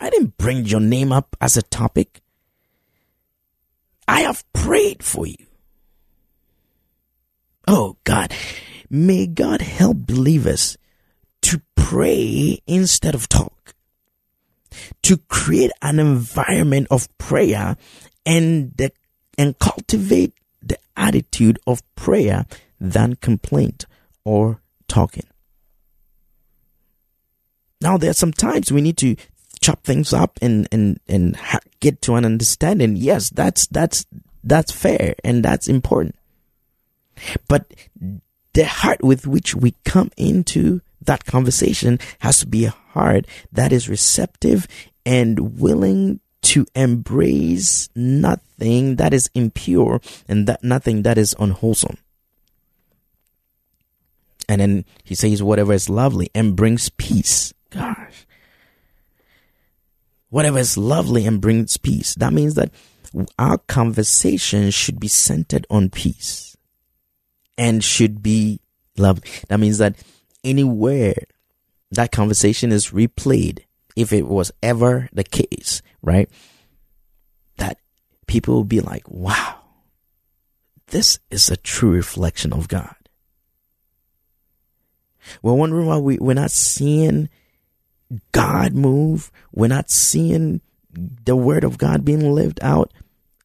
I 0.00 0.10
didn't 0.10 0.36
bring 0.36 0.66
your 0.66 0.80
name 0.80 1.12
up 1.12 1.36
as 1.40 1.56
a 1.56 1.62
topic. 1.62 2.20
I 4.06 4.20
have 4.22 4.44
prayed 4.52 5.02
for 5.02 5.26
you. 5.26 5.46
Oh 7.66 7.96
God, 8.04 8.34
may 8.90 9.26
God 9.26 9.62
help 9.62 9.98
believers 9.98 10.76
to 11.42 11.62
pray 11.74 12.60
instead 12.66 13.14
of 13.14 13.28
talk 13.28 13.53
to 15.02 15.16
create 15.28 15.70
an 15.82 15.98
environment 15.98 16.86
of 16.90 17.08
prayer 17.18 17.76
and 18.26 18.72
the, 18.76 18.90
and 19.36 19.58
cultivate 19.58 20.34
the 20.62 20.78
attitude 20.96 21.58
of 21.66 21.82
prayer 21.94 22.46
than 22.80 23.16
complaint 23.16 23.86
or 24.24 24.60
talking. 24.88 25.26
Now 27.80 27.98
there 27.98 28.10
are 28.10 28.14
some 28.14 28.32
times 28.32 28.72
we 28.72 28.80
need 28.80 28.96
to 28.98 29.16
chop 29.60 29.82
things 29.82 30.12
up 30.12 30.38
and 30.42 30.68
and 30.72 31.00
and 31.08 31.36
ha- 31.36 31.60
get 31.80 32.00
to 32.02 32.14
an 32.14 32.24
understanding. 32.24 32.96
Yes, 32.96 33.30
that's 33.30 33.66
that's 33.66 34.06
that's 34.42 34.72
fair 34.72 35.14
and 35.24 35.44
that's 35.44 35.68
important. 35.68 36.16
But 37.48 37.72
the 38.52 38.64
heart 38.66 39.02
with 39.02 39.26
which 39.26 39.54
we 39.54 39.74
come 39.84 40.10
into 40.16 40.80
that 41.06 41.24
conversation 41.24 41.98
has 42.20 42.40
to 42.40 42.46
be 42.46 42.64
a 42.64 42.70
heart 42.70 43.26
that 43.52 43.72
is 43.72 43.88
receptive 43.88 44.66
and 45.04 45.60
willing 45.60 46.20
to 46.42 46.66
embrace 46.74 47.88
nothing 47.94 48.96
that 48.96 49.14
is 49.14 49.30
impure 49.34 50.00
and 50.28 50.46
that 50.46 50.62
nothing 50.62 51.02
that 51.02 51.16
is 51.16 51.34
unwholesome. 51.38 51.96
And 54.48 54.60
then 54.60 54.84
he 55.04 55.14
says, 55.14 55.42
whatever 55.42 55.72
is 55.72 55.88
lovely 55.88 56.30
and 56.34 56.54
brings 56.54 56.90
peace. 56.90 57.54
Gosh. 57.70 58.26
Whatever 60.28 60.58
is 60.58 60.76
lovely 60.76 61.24
and 61.26 61.40
brings 61.40 61.76
peace. 61.78 62.14
That 62.16 62.32
means 62.32 62.54
that 62.54 62.70
our 63.38 63.58
conversation 63.58 64.70
should 64.70 65.00
be 65.00 65.08
centered 65.08 65.66
on 65.70 65.88
peace 65.88 66.56
and 67.56 67.82
should 67.82 68.22
be 68.22 68.60
lovely. 68.98 69.30
That 69.48 69.60
means 69.60 69.78
that 69.78 69.96
anywhere 70.44 71.14
that 71.90 72.12
conversation 72.12 72.72
is 72.72 72.90
replayed, 72.90 73.60
if 73.96 74.12
it 74.12 74.26
was 74.26 74.52
ever 74.62 75.08
the 75.12 75.24
case, 75.24 75.82
right? 76.02 76.28
That 77.58 77.78
people 78.26 78.54
will 78.54 78.64
be 78.64 78.80
like, 78.80 79.08
wow, 79.08 79.60
this 80.88 81.18
is 81.30 81.48
a 81.50 81.56
true 81.56 81.92
reflection 81.92 82.52
of 82.52 82.68
God. 82.68 82.94
We're 85.42 85.54
wondering 85.54 85.86
why 85.86 85.98
we, 85.98 86.18
we're 86.18 86.34
not 86.34 86.50
seeing 86.50 87.28
God 88.32 88.74
move. 88.74 89.30
We're 89.52 89.68
not 89.68 89.90
seeing 89.90 90.60
the 90.92 91.36
word 91.36 91.64
of 91.64 91.78
God 91.78 92.04
being 92.04 92.32
lived 92.32 92.58
out 92.62 92.92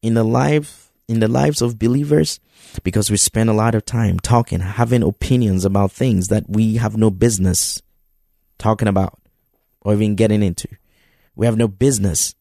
in 0.02 0.14
the 0.14 0.24
life, 0.24 0.89
in 1.10 1.18
the 1.18 1.28
lives 1.28 1.60
of 1.60 1.78
believers 1.78 2.38
because 2.84 3.10
we 3.10 3.16
spend 3.16 3.50
a 3.50 3.54
lot 3.54 3.74
of 3.74 3.84
time 3.84 4.20
talking, 4.20 4.60
having 4.60 5.02
opinions 5.02 5.64
about 5.64 5.90
things 5.90 6.28
that 6.28 6.48
we 6.48 6.76
have 6.76 6.96
no 6.96 7.10
business 7.10 7.82
talking 8.58 8.86
about 8.86 9.18
or 9.82 9.92
even 9.92 10.14
getting 10.14 10.40
into. 10.42 10.68
We 11.34 11.46
have 11.46 11.56
no 11.56 11.66
business 11.66 12.36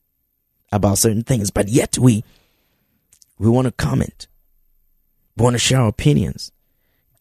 about 0.72 1.00
certain 1.00 1.24
things, 1.24 1.50
but 1.50 1.68
yet 1.68 1.98
we 1.98 2.24
we 3.40 3.50
want 3.50 3.66
to 3.66 3.72
comment. 3.72 4.28
We 5.36 5.44
want 5.44 5.56
to 5.56 5.60
share 5.60 5.80
our 5.80 5.88
opinions. 5.88 6.52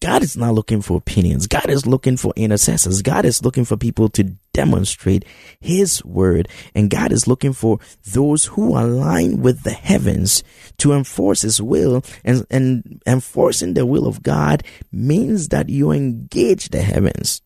God 0.00 0.22
is 0.22 0.36
not 0.36 0.54
looking 0.54 0.82
for 0.82 0.98
opinions. 0.98 1.46
God 1.46 1.70
is 1.70 1.86
looking 1.86 2.16
for 2.18 2.32
intercessors. 2.36 3.00
God 3.00 3.24
is 3.24 3.42
looking 3.42 3.64
for 3.64 3.76
people 3.76 4.08
to 4.10 4.34
demonstrate 4.58 5.24
His 5.60 6.04
word. 6.04 6.48
And 6.74 6.90
God 6.90 7.12
is 7.12 7.28
looking 7.28 7.52
for 7.52 7.78
those 8.04 8.46
who 8.46 8.76
align 8.76 9.40
with 9.40 9.62
the 9.62 9.70
heavens 9.70 10.42
to 10.78 10.92
enforce 10.92 11.42
His 11.42 11.62
will. 11.62 12.02
And, 12.24 12.44
and 12.50 13.00
enforcing 13.06 13.74
the 13.74 13.86
will 13.86 14.08
of 14.08 14.24
God 14.24 14.64
means 14.90 15.48
that 15.50 15.68
you 15.68 15.92
engage 15.92 16.70
the 16.70 16.82
heavens 16.82 17.40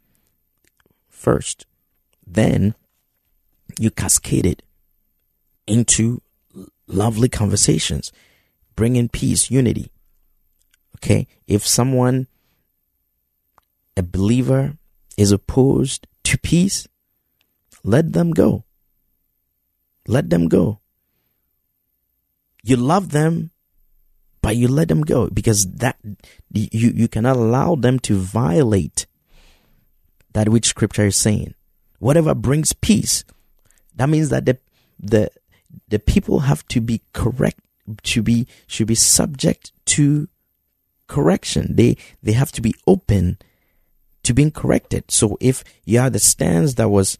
first. 1.10 1.66
Then 2.26 2.74
you 3.78 3.90
cascade 3.90 4.46
it 4.46 4.62
into 5.66 6.22
lovely 6.86 7.28
conversations, 7.28 8.10
bringing 8.74 9.10
peace, 9.10 9.50
unity. 9.50 9.90
Okay. 10.96 11.26
If 11.46 11.66
someone 11.66 12.26
a 13.98 14.02
believer 14.02 14.78
is 15.18 15.30
opposed 15.30 16.06
to 16.24 16.38
peace, 16.38 16.88
let 17.84 18.12
them 18.12 18.30
go. 18.30 18.64
Let 20.06 20.30
them 20.30 20.48
go. 20.48 20.80
You 22.62 22.76
love 22.76 23.10
them, 23.10 23.50
but 24.40 24.56
you 24.56 24.68
let 24.68 24.88
them 24.88 25.02
go 25.02 25.28
because 25.30 25.66
that 25.66 25.96
you, 26.52 26.92
you 26.94 27.08
cannot 27.08 27.36
allow 27.36 27.74
them 27.74 27.98
to 28.00 28.16
violate 28.16 29.06
that 30.32 30.48
which 30.48 30.66
scripture 30.66 31.06
is 31.06 31.16
saying. 31.16 31.54
Whatever 31.98 32.34
brings 32.34 32.72
peace, 32.72 33.24
that 33.96 34.08
means 34.08 34.30
that 34.30 34.46
the 34.46 34.58
the 34.98 35.30
the 35.88 35.98
people 35.98 36.40
have 36.40 36.66
to 36.68 36.80
be 36.80 37.02
correct 37.12 37.60
to 38.02 38.22
be 38.22 38.46
should 38.66 38.86
be 38.86 38.94
subject 38.94 39.72
to 39.86 40.28
correction. 41.06 41.76
They 41.76 41.96
they 42.22 42.32
have 42.32 42.52
to 42.52 42.60
be 42.60 42.74
open 42.86 43.38
to 44.22 44.34
being 44.34 44.50
corrected. 44.50 45.10
So 45.10 45.36
if 45.40 45.64
you 45.84 45.98
have 45.98 46.12
the 46.12 46.18
stance 46.18 46.74
that 46.74 46.90
was 46.90 47.18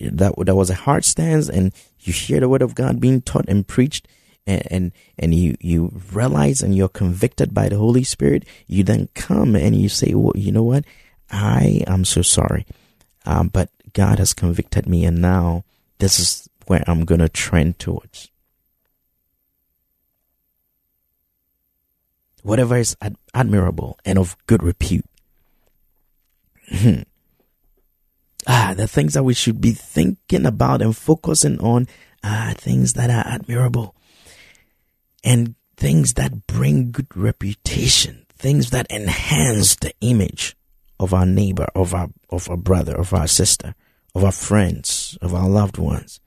that 0.00 0.34
that 0.36 0.54
was 0.54 0.70
a 0.70 0.74
hard 0.74 1.04
stance, 1.04 1.48
and 1.48 1.72
you 2.00 2.12
hear 2.12 2.40
the 2.40 2.48
word 2.48 2.62
of 2.62 2.74
God 2.74 3.00
being 3.00 3.20
taught 3.20 3.48
and 3.48 3.66
preached, 3.66 4.06
and 4.46 4.62
and, 4.70 4.92
and 5.18 5.34
you 5.34 5.56
you 5.60 6.00
realize 6.12 6.62
and 6.62 6.74
you're 6.74 6.88
convicted 6.88 7.52
by 7.52 7.68
the 7.68 7.76
Holy 7.76 8.04
Spirit, 8.04 8.44
you 8.66 8.84
then 8.84 9.08
come 9.14 9.56
and 9.56 9.76
you 9.76 9.88
say, 9.88 10.14
well, 10.14 10.32
you 10.36 10.52
know 10.52 10.62
what, 10.62 10.84
I 11.30 11.82
am 11.86 12.04
so 12.04 12.22
sorry, 12.22 12.66
um, 13.26 13.48
but 13.48 13.70
God 13.92 14.18
has 14.18 14.34
convicted 14.34 14.88
me, 14.88 15.04
and 15.04 15.20
now 15.20 15.64
this 15.98 16.20
is 16.20 16.48
where 16.66 16.84
I'm 16.86 17.04
gonna 17.04 17.28
trend 17.28 17.78
towards. 17.78 18.30
Whatever 22.42 22.76
is 22.76 22.96
ad- 23.02 23.16
admirable 23.34 23.98
and 24.04 24.18
of 24.18 24.36
good 24.46 24.62
repute 24.62 25.04
ah, 28.48 28.74
the 28.74 28.88
things 28.88 29.14
that 29.14 29.22
we 29.22 29.34
should 29.34 29.60
be 29.60 29.72
thinking 29.72 30.46
about 30.46 30.82
and 30.82 30.96
focusing 30.96 31.60
on 31.60 31.86
are 32.24 32.54
things 32.54 32.94
that 32.94 33.10
are 33.10 33.30
admirable. 33.32 33.94
And 35.22 35.54
things 35.76 36.14
that 36.14 36.46
bring 36.46 36.90
good 36.90 37.14
reputation, 37.14 38.26
things 38.34 38.70
that 38.70 38.90
enhance 38.90 39.76
the 39.76 39.92
image 40.00 40.56
of 40.98 41.12
our 41.12 41.26
neighbor, 41.26 41.68
of 41.74 41.94
our, 41.94 42.08
of 42.30 42.48
our 42.48 42.56
brother, 42.56 42.96
of 42.96 43.12
our 43.12 43.28
sister, 43.28 43.74
of 44.14 44.24
our 44.24 44.32
friends, 44.32 45.16
of 45.20 45.34
our 45.34 45.48
loved 45.48 45.78
ones, 45.78 46.18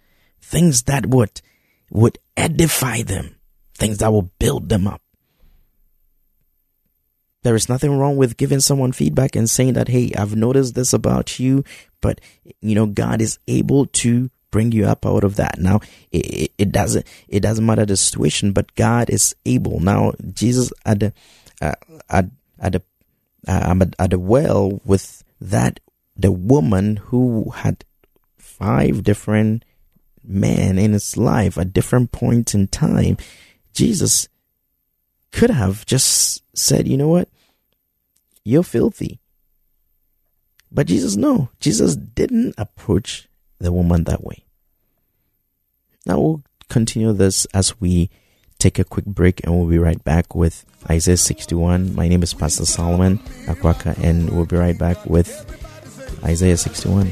things 0.41 0.83
that 0.83 1.07
would, 1.07 1.41
would 1.89 2.19
edify 2.37 3.01
them, 3.01 3.35
things 3.73 3.97
that 3.97 4.11
will 4.11 4.31
build 4.39 4.69
them 4.69 4.87
up. 4.87 5.01
There 7.43 7.55
is 7.55 7.69
nothing 7.69 7.97
wrong 7.97 8.17
with 8.17 8.37
giving 8.37 8.59
someone 8.59 8.91
feedback 8.91 9.35
and 9.35 9.49
saying 9.49 9.73
that, 9.73 9.87
Hey, 9.87 10.11
I've 10.17 10.35
noticed 10.35 10.75
this 10.75 10.93
about 10.93 11.39
you, 11.39 11.63
but 11.99 12.21
you 12.61 12.75
know, 12.75 12.85
God 12.85 13.21
is 13.21 13.39
able 13.47 13.87
to 13.87 14.29
bring 14.51 14.71
you 14.71 14.85
up 14.85 15.05
out 15.05 15.23
of 15.23 15.37
that. 15.37 15.57
Now, 15.57 15.79
it, 16.11 16.51
it 16.57 16.71
doesn't, 16.71 17.07
it 17.27 17.39
doesn't 17.39 17.65
matter 17.65 17.85
the 17.85 17.97
situation, 17.97 18.51
but 18.51 18.75
God 18.75 19.09
is 19.09 19.33
able. 19.45 19.79
Now, 19.79 20.13
Jesus 20.33 20.71
at 20.85 20.99
the, 20.99 21.13
uh, 21.61 21.73
at, 22.09 22.25
at 22.59 22.73
the, 22.73 22.83
uh, 23.47 23.75
at, 23.81 23.95
at 23.97 24.09
the 24.11 24.19
well 24.19 24.81
with 24.85 25.23
that, 25.39 25.79
the 26.15 26.31
woman 26.31 26.97
who 26.97 27.49
had 27.51 27.85
five 28.37 29.03
different 29.03 29.63
men 30.23 30.77
in 30.77 30.93
his 30.93 31.17
life 31.17 31.57
at 31.57 31.73
different 31.73 32.11
points 32.11 32.53
in 32.53 32.67
time, 32.67 33.17
Jesus 33.73 34.27
could 35.31 35.49
have 35.49 35.85
just 35.85 36.43
said, 36.57 36.87
you 36.87 36.97
know 36.97 37.07
what? 37.07 37.29
You're 38.43 38.63
filthy. 38.63 39.19
But 40.71 40.87
Jesus, 40.87 41.15
no, 41.15 41.49
Jesus 41.59 41.95
didn't 41.95 42.55
approach 42.57 43.27
the 43.59 43.71
woman 43.71 44.05
that 44.05 44.23
way. 44.23 44.45
Now 46.05 46.19
we'll 46.19 46.43
continue 46.69 47.13
this 47.13 47.45
as 47.53 47.79
we 47.79 48.09
take 48.57 48.79
a 48.79 48.83
quick 48.83 49.05
break 49.05 49.41
and 49.43 49.57
we'll 49.57 49.67
be 49.67 49.77
right 49.77 50.01
back 50.03 50.33
with 50.35 50.65
Isaiah 50.89 51.17
61. 51.17 51.93
My 51.95 52.07
name 52.07 52.23
is 52.23 52.33
Pastor 52.33 52.65
Solomon 52.65 53.17
Akwaka 53.47 53.97
and 54.03 54.29
we'll 54.29 54.45
be 54.45 54.55
right 54.55 54.77
back 54.77 55.05
with 55.05 55.29
Isaiah 56.23 56.57
61. 56.57 57.11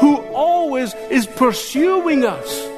who 0.00 0.16
always 0.34 0.94
is 1.10 1.26
pursuing 1.26 2.24
us. 2.24 2.68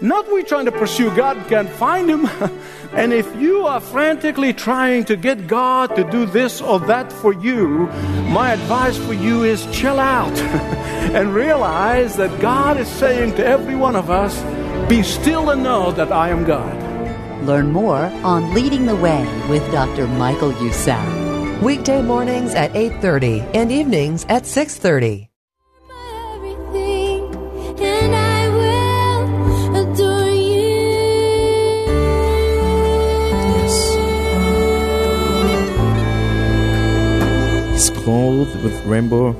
Not 0.00 0.32
we 0.32 0.44
trying 0.44 0.66
to 0.66 0.72
pursue 0.72 1.14
God 1.16 1.36
can't 1.48 1.68
find 1.68 2.08
him. 2.08 2.26
and 2.92 3.12
if 3.12 3.26
you 3.36 3.66
are 3.66 3.80
frantically 3.80 4.52
trying 4.52 5.04
to 5.06 5.16
get 5.16 5.48
God 5.48 5.96
to 5.96 6.08
do 6.08 6.24
this 6.24 6.60
or 6.60 6.78
that 6.80 7.12
for 7.12 7.32
you, 7.32 7.88
my 8.30 8.52
advice 8.52 8.96
for 8.96 9.12
you 9.12 9.42
is 9.42 9.66
chill 9.72 9.98
out 9.98 10.38
and 10.38 11.34
realize 11.34 12.16
that 12.16 12.40
God 12.40 12.78
is 12.78 12.88
saying 12.88 13.34
to 13.36 13.44
every 13.44 13.74
one 13.74 13.96
of 13.96 14.08
us, 14.08 14.38
be 14.88 15.02
still 15.02 15.50
and 15.50 15.64
know 15.64 15.90
that 15.92 16.12
I 16.12 16.28
am 16.28 16.44
God. 16.44 16.88
Learn 17.44 17.72
more 17.72 18.04
on 18.22 18.54
Leading 18.54 18.86
the 18.86 18.96
Way 18.96 19.26
with 19.48 19.68
Dr. 19.72 20.06
Michael 20.06 20.52
Youssef. 20.62 21.62
Weekday 21.62 22.02
mornings 22.02 22.54
at 22.54 22.76
8:30 22.76 23.42
and 23.52 23.72
evenings 23.72 24.24
at 24.28 24.46
6:30. 24.46 25.27
He's 37.78 37.90
clothed 37.90 38.60
with 38.64 38.84
rainbow 38.86 39.36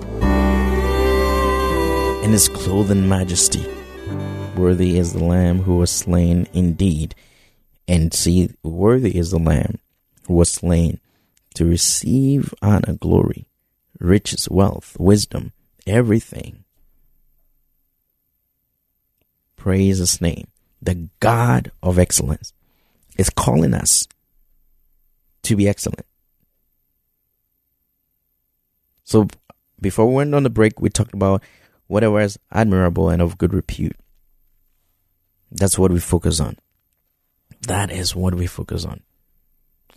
and 2.23 2.33
is 2.33 2.49
clothed 2.49 2.93
in 2.93 3.09
majesty. 3.09 3.67
Worthy 4.55 4.97
is 4.97 5.13
the 5.13 5.25
Lamb 5.25 5.63
who 5.63 5.79
was 5.79 5.91
slain 5.91 6.47
indeed. 6.53 7.17
And 7.89 8.15
see, 8.15 8.51
worthy 8.63 9.19
is 9.19 9.33
the 9.33 9.41
Lamb 9.41 9.81
who 10.29 10.35
was 10.35 10.53
slain 10.53 11.01
to 11.55 11.65
receive 11.65 12.55
honor, 12.63 12.93
glory, 12.93 13.49
riches, 13.99 14.49
wealth, 14.49 14.97
wisdom, 15.01 15.51
everything. 15.85 16.63
Praise 19.57 19.99
his 19.99 20.21
name. 20.21 20.47
The 20.81 21.09
God 21.19 21.73
of 21.83 21.99
excellence 21.99 22.53
is 23.19 23.31
calling 23.31 23.75
us 23.75 24.07
to 25.43 25.57
be 25.57 25.69
excellent. 25.69 26.07
So 29.09 29.27
before 29.81 30.07
we 30.07 30.17
went 30.17 30.35
on 30.35 30.43
the 30.43 30.51
break, 30.51 30.83
we 30.83 30.91
talked 30.91 31.15
about 31.15 31.43
whatever 31.87 32.21
is 32.21 32.39
admirable 32.53 33.09
and 33.09 33.23
of 33.23 33.39
good 33.39 33.55
repute. 33.55 33.97
That's 35.51 35.79
what 35.79 35.91
we 35.91 35.99
focus 35.99 36.41
on. 36.41 36.59
That 37.63 37.91
is 37.91 38.15
what 38.15 38.35
we 38.35 38.47
focus 38.47 38.85
on. 38.85 39.01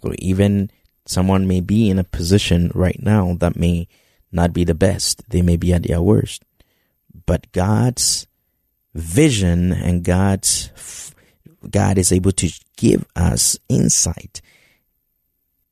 So 0.02 0.14
even 0.20 0.72
someone 1.06 1.46
may 1.46 1.60
be 1.60 1.90
in 1.90 2.00
a 2.00 2.06
position 2.06 2.72
right 2.74 2.98
now 3.04 3.36
that 3.42 3.58
may 3.58 3.90
not 4.32 4.54
be 4.54 4.64
the 4.64 4.76
best. 4.76 5.30
They 5.30 5.42
may 5.42 5.58
be 5.58 5.74
at 5.74 5.84
their 5.84 6.02
worst. 6.02 6.46
But 7.26 7.52
God's 7.52 8.28
vision 8.94 9.74
and 9.74 10.06
God's 10.06 11.14
God 11.70 11.98
is 11.98 12.14
able 12.14 12.32
to 12.32 12.50
give 12.78 13.06
us 13.18 13.60
insight 13.68 14.40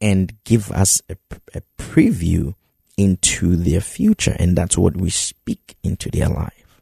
and 0.02 0.34
give 0.44 0.72
us 0.74 1.02
a, 1.08 1.16
a 1.56 1.62
preview 1.78 2.56
into 3.00 3.56
their 3.56 3.80
future, 3.80 4.36
and 4.38 4.58
that's 4.58 4.78
what 4.78 4.98
we 4.98 5.10
speak 5.10 5.78
into 5.82 6.12
their 6.12 6.28
life. 6.28 6.82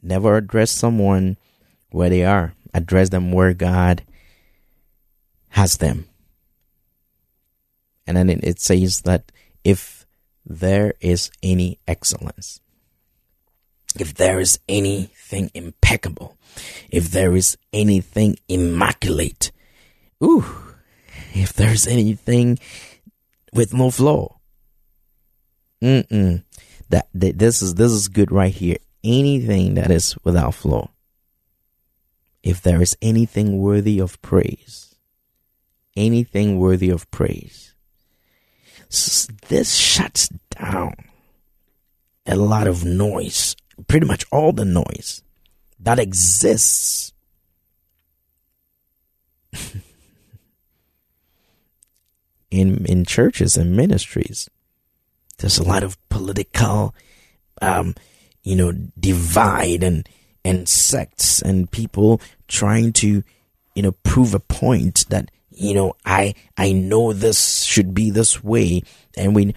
Never 0.00 0.36
address 0.36 0.70
someone 0.70 1.36
where 1.90 2.08
they 2.08 2.24
are, 2.24 2.54
address 2.72 3.08
them 3.08 3.32
where 3.32 3.52
God 3.52 4.04
has 5.48 5.78
them. 5.78 6.06
And 8.06 8.16
then 8.16 8.30
it, 8.30 8.60
says 8.60 9.00
that 9.02 9.32
if 9.64 10.06
there 10.46 10.94
is 11.00 11.32
any 11.42 11.80
excellence, 11.88 12.60
if 13.98 14.14
there 14.14 14.38
is 14.38 14.60
anything 14.68 15.50
impeccable, 15.52 16.38
if 16.90 17.10
there 17.10 17.34
is 17.34 17.58
anything 17.72 18.38
immaculate, 18.48 19.50
ooh, 20.22 20.44
if 21.34 21.52
there's 21.52 21.88
anything 21.88 22.56
with 23.52 23.74
no 23.74 23.90
flaw. 23.90 24.38
Mm-mm. 25.82 26.44
That, 26.90 27.08
that 27.14 27.38
this 27.38 27.62
is 27.62 27.74
this 27.74 27.92
is 27.92 28.08
good 28.08 28.32
right 28.32 28.52
here. 28.52 28.76
Anything 29.02 29.74
that 29.74 29.90
is 29.90 30.16
without 30.24 30.54
flaw. 30.54 30.90
If 32.42 32.62
there 32.62 32.82
is 32.82 32.96
anything 33.02 33.58
worthy 33.58 33.98
of 33.98 34.20
praise, 34.22 34.94
anything 35.96 36.58
worthy 36.58 36.90
of 36.90 37.10
praise, 37.10 37.74
this 39.48 39.74
shuts 39.74 40.28
down 40.50 40.94
a 42.26 42.36
lot 42.36 42.66
of 42.66 42.84
noise, 42.84 43.56
pretty 43.86 44.06
much 44.06 44.24
all 44.32 44.52
the 44.52 44.64
noise 44.64 45.22
that 45.78 45.98
exists 45.98 47.12
in 52.50 52.84
in 52.86 53.04
churches 53.04 53.56
and 53.56 53.76
ministries. 53.76 54.48
There's 55.38 55.58
a 55.58 55.64
lot 55.64 55.82
of 55.82 55.96
political, 56.08 56.94
um, 57.62 57.94
you 58.42 58.56
know, 58.56 58.72
divide 58.98 59.82
and 59.82 60.08
and 60.44 60.68
sects 60.68 61.42
and 61.42 61.70
people 61.70 62.20
trying 62.48 62.92
to, 62.94 63.22
you 63.74 63.82
know, 63.82 63.92
prove 64.02 64.34
a 64.34 64.40
point 64.40 65.06
that 65.08 65.30
you 65.50 65.74
know 65.74 65.94
I 66.04 66.34
I 66.56 66.72
know 66.72 67.12
this 67.12 67.62
should 67.62 67.94
be 67.94 68.10
this 68.10 68.42
way, 68.42 68.82
and 69.16 69.34
we 69.34 69.54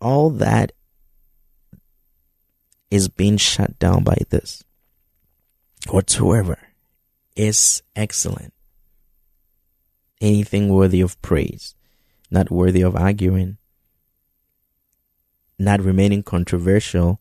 all 0.00 0.30
that 0.30 0.72
is 2.90 3.08
being 3.08 3.36
shut 3.36 3.78
down 3.78 4.04
by 4.04 4.16
this. 4.30 4.64
Whatsoever 5.90 6.58
is 7.36 7.82
excellent. 7.94 8.52
Anything 10.20 10.68
worthy 10.68 11.00
of 11.00 11.20
praise 11.22 11.74
not 12.30 12.50
worthy 12.50 12.82
of 12.82 12.96
arguing, 12.96 13.58
not 15.58 15.80
remaining 15.80 16.22
controversial. 16.22 17.20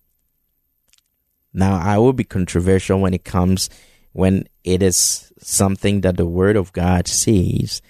Now, 1.53 1.77
I 1.77 1.97
will 1.97 2.13
be 2.13 2.23
controversial 2.23 2.99
when 2.99 3.13
it 3.13 3.23
comes 3.23 3.69
when 4.13 4.47
it 4.63 4.81
is 4.81 5.31
something 5.39 6.01
that 6.01 6.17
the 6.17 6.25
Word 6.25 6.55
of 6.55 6.73
God 6.73 7.07
says. 7.07 7.81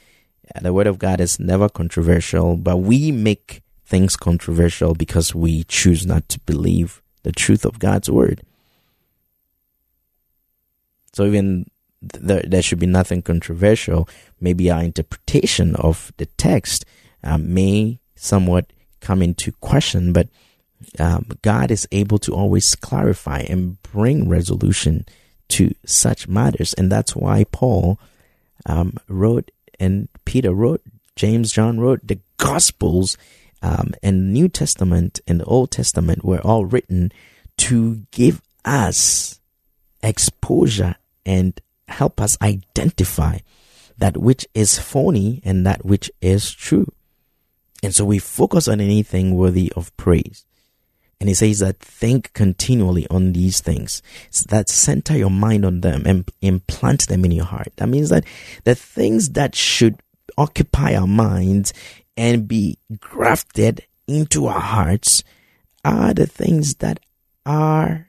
The 0.61 0.73
Word 0.73 0.87
of 0.87 0.99
God 0.99 1.21
is 1.21 1.39
never 1.39 1.69
controversial, 1.69 2.57
but 2.57 2.77
we 2.77 3.11
make 3.11 3.61
things 3.85 4.17
controversial 4.17 4.93
because 4.93 5.33
we 5.33 5.63
choose 5.63 6.05
not 6.05 6.27
to 6.29 6.39
believe 6.41 7.01
the 7.23 7.31
truth 7.31 7.65
of 7.65 7.79
God's 7.79 8.09
word. 8.09 8.41
So 11.13 11.25
even 11.25 11.69
th- 12.01 12.23
there, 12.23 12.43
there 12.45 12.61
should 12.61 12.79
be 12.79 12.85
nothing 12.85 13.21
controversial. 13.21 14.07
Maybe 14.41 14.69
our 14.69 14.83
interpretation 14.83 15.75
of 15.77 16.11
the 16.17 16.25
text 16.25 16.85
uh, 17.27 17.37
may 17.37 17.99
somewhat 18.15 18.71
come 19.01 19.21
into 19.21 19.51
question, 19.53 20.13
but 20.13 20.27
um, 20.99 21.27
God 21.41 21.71
is 21.71 21.87
able 21.91 22.19
to 22.19 22.33
always 22.33 22.73
clarify 22.75 23.39
and 23.41 23.81
bring 23.81 24.29
resolution 24.29 25.05
to 25.49 25.73
such 25.85 26.27
matters, 26.27 26.73
and 26.73 26.91
that's 26.91 27.15
why 27.15 27.45
Paul 27.51 27.99
um, 28.65 28.97
wrote 29.07 29.51
and 29.79 30.07
Peter 30.25 30.53
wrote, 30.53 30.81
James, 31.15 31.51
John 31.51 31.79
wrote 31.79 32.07
the 32.07 32.19
Gospels 32.37 33.17
um, 33.61 33.93
and 34.03 34.33
New 34.33 34.47
Testament 34.47 35.19
and 35.27 35.39
the 35.39 35.45
Old 35.45 35.71
Testament 35.71 36.23
were 36.23 36.41
all 36.41 36.65
written 36.65 37.11
to 37.57 38.05
give 38.11 38.41
us 38.63 39.39
exposure 40.03 40.95
and 41.25 41.59
help 41.87 42.21
us 42.21 42.37
identify 42.41 43.39
that 43.97 44.17
which 44.17 44.45
is 44.53 44.77
phony 44.77 45.41
and 45.43 45.65
that 45.65 45.83
which 45.83 46.11
is 46.21 46.51
true. 46.51 46.87
And 47.83 47.93
so 47.93 48.05
we 48.05 48.19
focus 48.19 48.67
on 48.67 48.81
anything 48.81 49.35
worthy 49.35 49.71
of 49.75 49.95
praise. 49.97 50.45
And 51.19 51.29
he 51.29 51.33
says 51.33 51.59
that 51.59 51.79
think 51.79 52.33
continually 52.33 53.07
on 53.09 53.33
these 53.33 53.59
things. 53.59 54.01
So 54.29 54.45
that 54.49 54.69
center 54.69 55.17
your 55.17 55.31
mind 55.31 55.65
on 55.65 55.81
them 55.81 56.03
and 56.05 56.29
implant 56.41 57.07
them 57.07 57.25
in 57.25 57.31
your 57.31 57.45
heart. 57.45 57.73
That 57.77 57.89
means 57.89 58.09
that 58.09 58.25
the 58.65 58.75
things 58.75 59.29
that 59.29 59.55
should 59.55 59.99
occupy 60.37 60.95
our 60.95 61.07
minds 61.07 61.73
and 62.15 62.47
be 62.47 62.77
grafted 62.99 63.85
into 64.07 64.47
our 64.47 64.59
hearts 64.59 65.23
are 65.83 66.13
the 66.13 66.27
things 66.27 66.75
that 66.75 66.99
are 67.45 68.07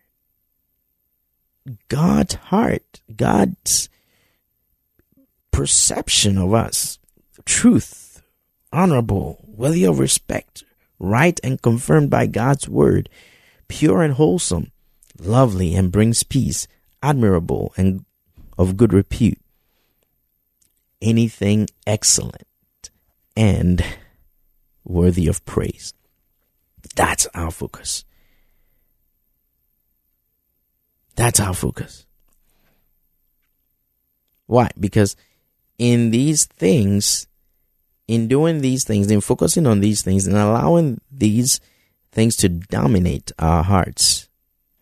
God's 1.89 2.35
heart, 2.35 3.01
God's 3.15 3.89
perception 5.51 6.39
of 6.39 6.55
us, 6.55 6.99
truth, 7.45 8.08
honorable, 8.73 9.45
worthy 9.47 9.85
of 9.85 9.99
respect, 9.99 10.65
right 10.99 11.39
and 11.43 11.63
confirmed 11.63 12.11
by 12.11 12.27
God's 12.27 12.69
word, 12.69 13.09
pure 13.69 14.03
and 14.03 14.15
wholesome, 14.15 14.73
lovely 15.19 15.75
and 15.75 15.93
brings 15.93 16.23
peace, 16.23 16.67
admirable 17.03 17.73
and 17.77 18.05
of 18.57 18.77
good 18.77 18.93
repute, 18.93 19.39
anything 21.01 21.69
excellent 21.87 22.43
and 23.37 23.85
worthy 24.85 25.29
of 25.29 25.45
praise. 25.45 25.95
That's 26.97 27.29
our 27.35 27.53
focus. 27.53 28.05
That's 31.15 31.39
our 31.39 31.55
focus. 31.55 32.05
Why? 34.47 34.71
Because 34.79 35.15
in 35.79 36.11
these 36.11 36.47
things, 36.47 37.28
in 38.09 38.27
doing 38.27 38.61
these 38.61 38.85
things, 38.85 39.11
in 39.11 39.21
focusing 39.21 39.67
on 39.67 39.81
these 39.81 40.03
things, 40.03 40.27
and 40.27 40.37
allowing 40.37 41.01
these 41.13 41.61
things 42.11 42.35
to 42.37 42.49
dominate 42.49 43.31
our 43.39 43.63
hearts 43.63 44.29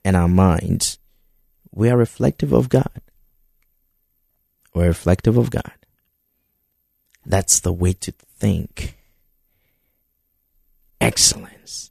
and 0.05 0.17
our 0.17 0.29
minds, 0.29 0.99
we 1.73 1.91
are 1.91 1.97
reflective 1.97 2.53
of 2.53 2.69
God. 2.69 3.03
We're 4.73 4.87
reflective 4.87 5.37
of 5.37 5.51
God. 5.51 5.73
That's 7.25 7.61
the 7.61 7.73
way 7.73 7.93
to 7.95 8.13
think. 8.13 8.97
Excellence. 11.01 11.91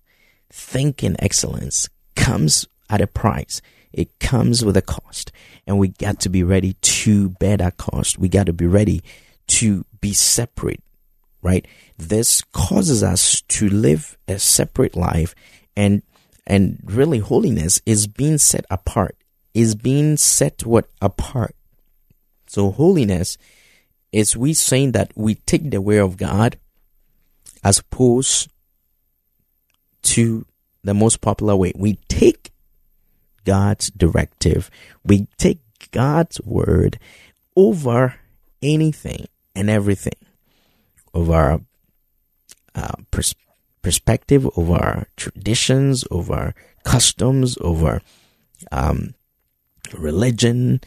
Thinking 0.49 1.15
excellence 1.19 1.89
comes 2.15 2.67
at 2.89 3.01
a 3.01 3.07
price. 3.07 3.61
It 3.91 4.19
comes 4.19 4.63
with 4.63 4.77
a 4.77 4.81
cost. 4.81 5.31
And 5.67 5.77
we 5.77 5.89
got 5.89 6.19
to 6.21 6.29
be 6.29 6.43
ready 6.43 6.73
to 6.73 7.29
bear 7.29 7.57
that 7.57 7.77
cost. 7.77 8.17
We 8.17 8.29
got 8.29 8.45
to 8.45 8.53
be 8.53 8.67
ready 8.67 9.01
to 9.47 9.85
be 9.99 10.13
separate, 10.13 10.81
right? 11.45 11.67
This 11.95 12.41
causes 12.51 13.03
us 13.03 13.41
to 13.49 13.69
live 13.69 14.17
a 14.27 14.39
separate 14.39 14.95
life 14.95 15.35
and, 15.77 16.01
and 16.47 16.79
really 16.83 17.19
holiness 17.19 17.79
is 17.85 18.07
being 18.07 18.39
set 18.39 18.65
apart, 18.71 19.15
is 19.53 19.75
being 19.75 20.17
set 20.17 20.65
what 20.65 20.89
apart. 21.03 21.55
So 22.47 22.71
holiness 22.71 23.37
is 24.11 24.35
we 24.35 24.55
saying 24.55 24.93
that 24.93 25.11
we 25.15 25.35
take 25.35 25.69
the 25.69 25.81
way 25.81 25.99
of 25.99 26.17
God 26.17 26.57
as 27.63 27.77
opposed 27.77 28.49
to 30.01 30.47
the 30.83 30.95
most 30.95 31.21
popular 31.21 31.55
way. 31.55 31.73
We 31.75 31.99
take 32.09 32.51
God's 33.43 33.91
directive. 33.91 34.71
We 35.03 35.27
take 35.37 35.59
God's 35.91 36.41
word 36.41 36.97
over 37.55 38.15
anything 38.63 39.27
and 39.55 39.69
everything, 39.69 40.15
over 41.15 41.61
uh, 42.75 42.91
pers- 43.09 43.33
perspective, 43.81 44.47
our 44.57 45.07
traditions, 45.15 46.03
of 46.05 46.29
our 46.29 46.53
customs, 46.83 47.57
over 47.61 48.01
um, 48.71 49.15
religion, 49.97 50.81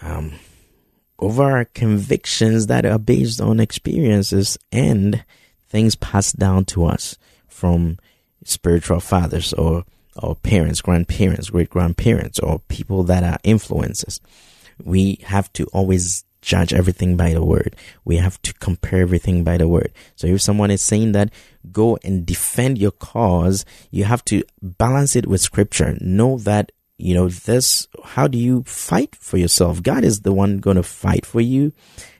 um, 0.00 0.32
our 1.18 1.64
convictions 1.64 2.66
that 2.68 2.86
are 2.86 2.98
based 2.98 3.40
on 3.40 3.60
experiences 3.60 4.58
and 4.70 5.24
things 5.68 5.96
passed 5.96 6.38
down 6.38 6.64
to 6.64 6.84
us 6.84 7.16
from 7.48 7.98
spiritual 8.44 9.00
fathers 9.00 9.52
or 9.54 9.84
or 10.22 10.34
parents, 10.34 10.80
grandparents, 10.80 11.50
great 11.50 11.68
grandparents, 11.68 12.38
or 12.38 12.60
people 12.68 13.02
that 13.04 13.22
are 13.22 13.38
influences. 13.42 14.20
We 14.82 15.18
have 15.24 15.52
to 15.54 15.64
always 15.74 16.24
judge 16.46 16.72
everything 16.72 17.16
by 17.16 17.34
the 17.34 17.44
word. 17.44 17.74
We 18.04 18.16
have 18.18 18.40
to 18.42 18.54
compare 18.54 19.00
everything 19.00 19.42
by 19.42 19.58
the 19.58 19.66
word. 19.66 19.92
So 20.14 20.28
if 20.28 20.40
someone 20.40 20.70
is 20.70 20.80
saying 20.80 21.10
that 21.12 21.32
go 21.72 21.98
and 22.04 22.24
defend 22.24 22.78
your 22.78 22.92
cause, 22.92 23.64
you 23.90 24.04
have 24.04 24.24
to 24.26 24.44
balance 24.62 25.16
it 25.16 25.26
with 25.26 25.40
scripture. 25.40 25.98
Know 26.00 26.38
that, 26.38 26.70
you 26.98 27.14
know, 27.14 27.28
this, 27.28 27.88
how 28.04 28.28
do 28.28 28.38
you 28.38 28.62
fight 28.62 29.16
for 29.16 29.38
yourself? 29.38 29.82
God 29.82 30.04
is 30.04 30.20
the 30.20 30.32
one 30.32 30.58
going 30.58 30.76
to 30.76 30.84
fight 30.84 31.26
for 31.26 31.40
you. 31.40 31.72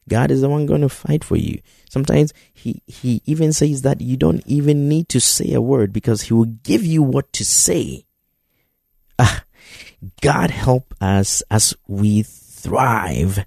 God 0.09 0.33
is 0.33 0.41
the 0.41 0.49
one 0.49 0.67
going 0.67 0.83
to 0.83 0.89
fight 0.89 1.23
for 1.23 1.37
you. 1.37 1.61
Sometimes 1.89 2.35
he, 2.53 2.83
he 2.89 3.23
even 3.27 3.53
says 3.53 3.83
that 3.83 4.01
you 4.01 4.17
don't 4.17 4.43
even 4.45 4.89
need 4.89 5.09
to 5.11 5.21
say 5.21 5.53
a 5.53 5.62
word 5.62 5.93
because 5.93 6.23
he 6.23 6.35
will 6.35 6.47
give 6.65 6.85
you 6.85 7.01
what 7.01 7.33
to 7.35 7.45
say. 7.45 8.05
Ah, 9.21 9.45
God 10.21 10.51
help 10.51 10.93
us 11.01 11.45
as 11.49 11.75
we 11.87 12.23
thrive 12.23 13.45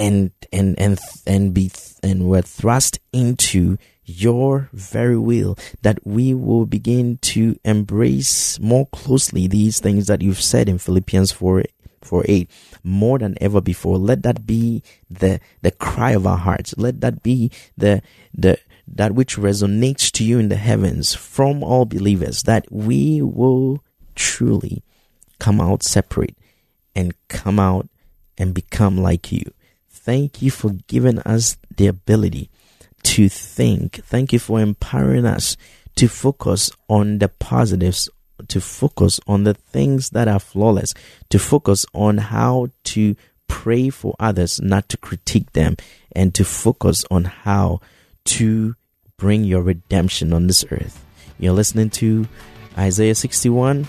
and, 0.00 0.32
and, 0.50 0.80
and, 0.80 0.98
and 1.26 1.54
be, 1.54 1.70
and 2.02 2.24
we're 2.24 2.42
thrust 2.42 2.98
into 3.12 3.76
your 4.04 4.70
very 4.72 5.18
will 5.18 5.56
that 5.82 6.04
we 6.04 6.32
will 6.34 6.66
begin 6.66 7.18
to 7.18 7.56
embrace 7.64 8.58
more 8.58 8.86
closely 8.86 9.46
these 9.46 9.78
things 9.78 10.06
that 10.06 10.22
you've 10.22 10.40
said 10.40 10.68
in 10.68 10.78
Philippians 10.78 11.30
4 11.32 11.64
4 12.02 12.24
8 12.26 12.50
more 12.82 13.18
than 13.18 13.36
ever 13.42 13.60
before. 13.60 13.98
Let 13.98 14.22
that 14.22 14.46
be 14.46 14.82
the, 15.10 15.38
the 15.60 15.70
cry 15.70 16.12
of 16.12 16.26
our 16.26 16.38
hearts. 16.38 16.74
Let 16.78 17.02
that 17.02 17.22
be 17.22 17.50
the, 17.76 18.02
the, 18.32 18.58
that 18.88 19.14
which 19.14 19.36
resonates 19.36 20.10
to 20.12 20.24
you 20.24 20.38
in 20.38 20.48
the 20.48 20.56
heavens 20.56 21.14
from 21.14 21.62
all 21.62 21.84
believers 21.84 22.44
that 22.44 22.66
we 22.72 23.20
will 23.20 23.84
truly 24.14 24.82
come 25.38 25.60
out 25.60 25.82
separate 25.82 26.36
and 26.96 27.14
come 27.28 27.60
out 27.60 27.88
and 28.38 28.54
become 28.54 28.96
like 28.96 29.30
you. 29.30 29.52
Thank 30.02 30.42
you 30.42 30.50
for 30.50 30.70
giving 30.88 31.18
us 31.20 31.56
the 31.76 31.86
ability 31.86 32.50
to 33.04 33.28
think. 33.28 34.02
Thank 34.04 34.32
you 34.32 34.38
for 34.38 34.60
empowering 34.60 35.26
us 35.26 35.56
to 35.96 36.08
focus 36.08 36.70
on 36.88 37.18
the 37.18 37.28
positives 37.28 38.08
to 38.48 38.60
focus 38.60 39.20
on 39.26 39.44
the 39.44 39.54
things 39.54 40.10
that 40.10 40.28
are 40.28 40.40
flawless, 40.40 40.94
to 41.28 41.38
focus 41.38 41.86
on 41.94 42.18
how 42.18 42.68
to 42.84 43.16
pray 43.48 43.90
for 43.90 44.14
others, 44.18 44.60
not 44.60 44.88
to 44.88 44.96
critique 44.96 45.52
them, 45.52 45.76
and 46.12 46.34
to 46.34 46.44
focus 46.44 47.04
on 47.10 47.24
how 47.24 47.80
to 48.24 48.74
bring 49.16 49.44
your 49.44 49.62
redemption 49.62 50.32
on 50.32 50.46
this 50.46 50.64
earth. 50.70 51.04
You're 51.38 51.52
listening 51.52 51.90
to 51.90 52.26
Isaiah 52.78 53.14
61, 53.14 53.88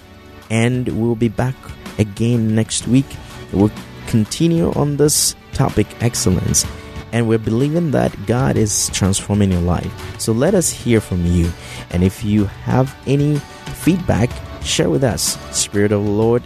and 0.49 0.87
we'll 0.89 1.15
be 1.15 1.29
back 1.29 1.55
again 1.97 2.55
next 2.55 2.87
week. 2.87 3.05
We'll 3.53 3.71
continue 4.07 4.71
on 4.73 4.97
this 4.97 5.35
topic, 5.53 5.87
excellence 6.01 6.65
and 7.11 7.27
we're 7.27 7.37
believing 7.37 7.91
that 7.91 8.25
God 8.25 8.57
is 8.57 8.89
transforming 8.89 9.51
your 9.51 9.61
life. 9.61 10.19
So 10.19 10.31
let 10.31 10.55
us 10.55 10.69
hear 10.69 11.01
from 11.01 11.25
you. 11.25 11.51
And 11.89 12.03
if 12.03 12.23
you 12.23 12.45
have 12.45 12.95
any 13.05 13.35
feedback, 13.75 14.29
share 14.63 14.89
with 14.89 15.03
us. 15.03 15.37
Oh 15.37 15.41
oh 15.49 15.51
spirit 15.51 15.91
of 15.91 16.03
the 16.03 16.09
Lord 16.09 16.41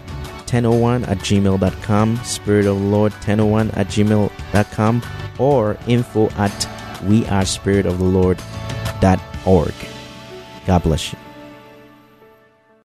1001 0.46 1.06
at 1.06 1.20
gmail.com, 1.20 2.18
Spirit 2.18 2.66
of 2.66 2.78
the 2.80 2.86
Lord 2.86 3.14
1001 3.14 3.72
at 3.72 3.88
gmail.com, 3.88 5.02
or 5.40 5.78
info 5.88 6.30
at 6.32 6.52
wearespiritoftheLord.org. 7.02 9.74
God 10.66 10.84
bless 10.84 11.14
you. 11.14 11.20